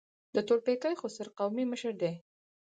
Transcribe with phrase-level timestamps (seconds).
[0.35, 2.13] د تورپیکۍ خوسر قومي مشر دی.